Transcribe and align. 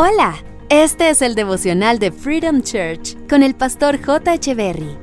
Hola, 0.00 0.36
este 0.68 1.10
es 1.10 1.22
el 1.22 1.34
devocional 1.34 1.98
de 1.98 2.12
Freedom 2.12 2.62
Church 2.62 3.16
con 3.28 3.42
el 3.42 3.56
pastor 3.56 4.00
J. 4.00 4.54
Berry. 4.54 4.96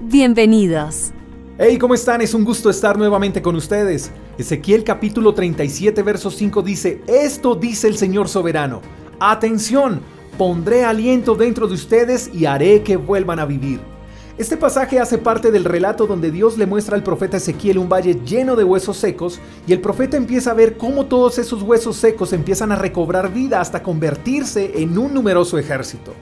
Bienvenidos. 0.00 1.10
Hey, 1.58 1.76
¿cómo 1.76 1.92
están? 1.92 2.22
Es 2.22 2.32
un 2.32 2.42
gusto 2.42 2.70
estar 2.70 2.96
nuevamente 2.96 3.42
con 3.42 3.54
ustedes. 3.54 4.10
Ezequiel 4.38 4.82
capítulo 4.82 5.34
37, 5.34 6.02
verso 6.02 6.30
5 6.30 6.62
dice, 6.62 7.02
Esto 7.06 7.54
dice 7.54 7.86
el 7.86 7.98
Señor 7.98 8.30
soberano. 8.30 8.80
Atención, 9.20 10.00
pondré 10.38 10.86
aliento 10.86 11.34
dentro 11.34 11.68
de 11.68 11.74
ustedes 11.74 12.30
y 12.32 12.46
haré 12.46 12.82
que 12.82 12.96
vuelvan 12.96 13.40
a 13.40 13.44
vivir. 13.44 13.80
Este 14.40 14.56
pasaje 14.56 14.98
hace 14.98 15.18
parte 15.18 15.50
del 15.50 15.66
relato 15.66 16.06
donde 16.06 16.30
Dios 16.30 16.56
le 16.56 16.64
muestra 16.64 16.96
al 16.96 17.02
profeta 17.02 17.36
Ezequiel 17.36 17.76
un 17.76 17.90
valle 17.90 18.20
lleno 18.24 18.56
de 18.56 18.64
huesos 18.64 18.96
secos 18.96 19.38
y 19.66 19.74
el 19.74 19.82
profeta 19.82 20.16
empieza 20.16 20.52
a 20.52 20.54
ver 20.54 20.78
cómo 20.78 21.04
todos 21.04 21.36
esos 21.36 21.60
huesos 21.60 21.98
secos 21.98 22.32
empiezan 22.32 22.72
a 22.72 22.76
recobrar 22.76 23.34
vida 23.34 23.60
hasta 23.60 23.82
convertirse 23.82 24.80
en 24.80 24.96
un 24.96 25.12
numeroso 25.12 25.58
ejército. 25.58 26.14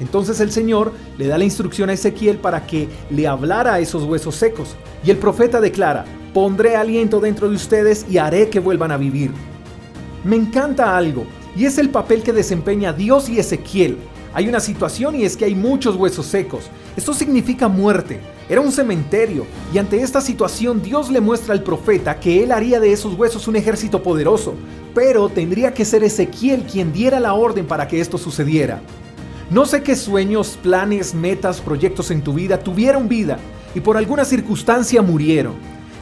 Entonces 0.00 0.40
el 0.40 0.50
Señor 0.50 0.92
le 1.18 1.26
da 1.26 1.36
la 1.36 1.44
instrucción 1.44 1.90
a 1.90 1.92
Ezequiel 1.92 2.38
para 2.38 2.66
que 2.66 2.88
le 3.10 3.26
hablara 3.26 3.74
a 3.74 3.80
esos 3.80 4.04
huesos 4.04 4.36
secos 4.36 4.74
y 5.04 5.10
el 5.10 5.18
profeta 5.18 5.60
declara, 5.60 6.06
pondré 6.32 6.76
aliento 6.76 7.20
dentro 7.20 7.50
de 7.50 7.56
ustedes 7.56 8.06
y 8.08 8.16
haré 8.16 8.48
que 8.48 8.58
vuelvan 8.58 8.90
a 8.90 8.96
vivir. 8.96 9.32
Me 10.24 10.36
encanta 10.36 10.96
algo 10.96 11.26
y 11.54 11.66
es 11.66 11.76
el 11.76 11.90
papel 11.90 12.22
que 12.22 12.32
desempeña 12.32 12.94
Dios 12.94 13.28
y 13.28 13.38
Ezequiel 13.38 13.98
hay 14.32 14.48
una 14.48 14.60
situación 14.60 15.16
y 15.16 15.24
es 15.24 15.36
que 15.36 15.44
hay 15.44 15.54
muchos 15.54 15.96
huesos 15.96 16.26
secos. 16.26 16.70
Esto 16.96 17.12
significa 17.12 17.68
muerte. 17.68 18.20
Era 18.48 18.60
un 18.60 18.72
cementerio 18.72 19.46
y 19.72 19.78
ante 19.78 20.02
esta 20.02 20.20
situación 20.20 20.82
Dios 20.82 21.10
le 21.10 21.20
muestra 21.20 21.54
al 21.54 21.62
profeta 21.62 22.18
que 22.18 22.42
él 22.42 22.52
haría 22.52 22.80
de 22.80 22.92
esos 22.92 23.14
huesos 23.14 23.46
un 23.48 23.56
ejército 23.56 24.02
poderoso, 24.02 24.54
pero 24.94 25.28
tendría 25.28 25.72
que 25.72 25.84
ser 25.84 26.04
Ezequiel 26.04 26.64
quien 26.64 26.92
diera 26.92 27.20
la 27.20 27.34
orden 27.34 27.66
para 27.66 27.86
que 27.86 28.00
esto 28.00 28.18
sucediera. 28.18 28.80
No 29.50 29.66
sé 29.66 29.82
qué 29.82 29.96
sueños, 29.96 30.58
planes, 30.62 31.14
metas, 31.14 31.60
proyectos 31.60 32.10
en 32.10 32.22
tu 32.22 32.34
vida 32.34 32.60
tuvieron 32.60 33.08
vida 33.08 33.38
y 33.74 33.80
por 33.80 33.96
alguna 33.96 34.24
circunstancia 34.24 35.02
murieron. 35.02 35.54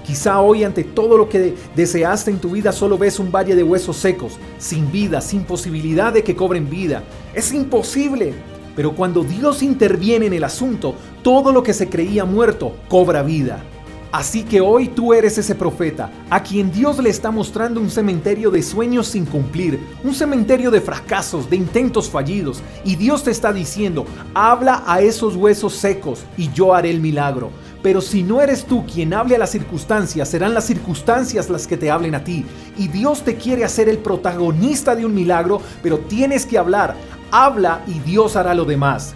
Quizá 0.09 0.41
hoy 0.41 0.65
ante 0.65 0.85
todo 0.85 1.19
lo 1.19 1.29
que 1.29 1.55
deseaste 1.77 2.31
en 2.31 2.39
tu 2.39 2.49
vida 2.49 2.73
solo 2.73 2.97
ves 2.97 3.19
un 3.19 3.31
valle 3.31 3.55
de 3.55 3.63
huesos 3.63 3.99
secos, 3.99 4.39
sin 4.57 4.91
vida, 4.91 5.21
sin 5.21 5.45
posibilidad 5.45 6.15
de 6.15 6.25
que 6.25 6.35
cobren 6.35 6.71
vida. 6.71 7.03
Es 7.35 7.53
imposible. 7.53 8.33
Pero 8.75 8.95
cuando 8.95 9.23
Dios 9.23 9.63
interviene 9.63 10.25
en 10.25 10.33
el 10.33 10.45
asunto, 10.45 10.95
todo 11.23 11.53
lo 11.53 11.63
que 11.63 11.75
se 11.75 11.91
creía 11.91 12.25
muerto 12.25 12.75
cobra 12.89 13.23
vida. 13.23 13.63
Así 14.11 14.43
que 14.43 14.63
hoy 14.63 14.89
tú 14.89 15.13
eres 15.13 15.37
ese 15.37 15.55
profeta, 15.55 16.11
a 16.31 16.43
quien 16.43 16.73
Dios 16.73 16.99
le 16.99 17.11
está 17.11 17.31
mostrando 17.31 17.79
un 17.79 17.91
cementerio 17.91 18.51
de 18.51 18.63
sueños 18.63 19.09
sin 19.09 19.27
cumplir, 19.27 19.79
un 20.03 20.15
cementerio 20.15 20.71
de 20.71 20.81
fracasos, 20.81 21.51
de 21.51 21.57
intentos 21.57 22.09
fallidos, 22.09 22.63
y 22.85 22.97
Dios 22.97 23.23
te 23.23 23.31
está 23.31 23.53
diciendo, 23.53 24.07
habla 24.33 24.83
a 24.87 25.03
esos 25.03 25.37
huesos 25.37 25.75
secos 25.75 26.25
y 26.39 26.51
yo 26.53 26.75
haré 26.75 26.91
el 26.91 27.01
milagro. 27.01 27.51
Pero 27.83 28.01
si 28.01 28.23
no 28.23 28.41
eres 28.41 28.65
tú 28.65 28.85
quien 28.87 29.13
hable 29.13 29.37
a 29.37 29.39
las 29.39 29.51
circunstancias, 29.51 30.29
serán 30.29 30.55
las 30.55 30.65
circunstancias 30.65 31.51
las 31.51 31.67
que 31.67 31.77
te 31.77 31.91
hablen 31.91 32.15
a 32.15 32.25
ti. 32.25 32.45
Y 32.77 32.89
Dios 32.89 33.23
te 33.23 33.37
quiere 33.37 33.65
hacer 33.65 33.89
el 33.89 33.99
protagonista 33.99 34.97
de 34.97 35.05
un 35.05 35.15
milagro, 35.15 35.61
pero 35.83 35.99
tienes 35.99 36.45
que 36.45 36.59
hablar. 36.59 36.97
Habla 37.31 37.83
y 37.87 37.99
Dios 38.01 38.37
hará 38.37 38.55
lo 38.55 38.65
demás. 38.65 39.15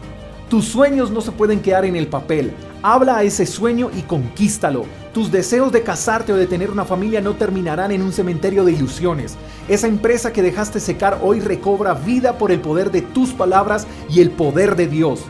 Tus 0.53 0.67
sueños 0.67 1.11
no 1.11 1.23
se 1.23 1.33
pueden 1.33 1.63
quedar 1.63 1.87
en 1.87 1.97
el 1.97 2.09
papel. 2.09 2.53
Habla 2.83 3.17
a 3.17 3.23
ese 3.23 3.47
sueño 3.47 3.91
y 3.97 4.03
conquístalo. 4.03 4.85
Tus 5.15 5.33
deseos 5.33 5.73
de 5.73 5.83
casarte 5.83 6.31
o 6.31 6.37
de 6.37 6.47
tener 6.47 6.71
una 6.71 6.85
familia 6.85 7.23
no 7.23 7.37
terminarán 7.37 7.91
en 7.91 8.03
un 8.03 8.13
cementerio 8.13 8.63
de 8.63 8.73
ilusiones. 8.73 9.39
Esa 9.67 9.87
empresa 9.87 10.31
que 10.31 10.43
dejaste 10.43 10.79
secar 10.79 11.21
hoy 11.23 11.41
recobra 11.41 11.95
vida 11.95 12.37
por 12.37 12.53
el 12.53 12.61
poder 12.61 12.91
de 12.91 13.01
tus 13.01 13.31
palabras 13.31 13.87
y 14.11 14.21
el 14.21 14.31
poder 14.31 14.77
de 14.77 14.89
Dios. 14.89 15.21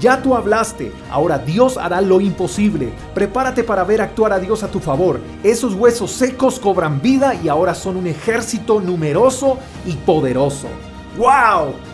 Ya 0.00 0.20
tú 0.20 0.34
hablaste, 0.34 0.90
ahora 1.08 1.38
Dios 1.38 1.76
hará 1.76 2.00
lo 2.00 2.20
imposible. 2.20 2.92
Prepárate 3.14 3.62
para 3.62 3.84
ver 3.84 4.02
actuar 4.02 4.32
a 4.32 4.40
Dios 4.40 4.64
a 4.64 4.72
tu 4.72 4.80
favor. 4.80 5.20
Esos 5.44 5.74
huesos 5.74 6.10
secos 6.10 6.58
cobran 6.58 7.00
vida 7.00 7.36
y 7.36 7.46
ahora 7.46 7.76
son 7.76 7.96
un 7.96 8.08
ejército 8.08 8.80
numeroso 8.80 9.56
y 9.86 9.92
poderoso. 9.92 10.66
¡Wow! 11.16 11.93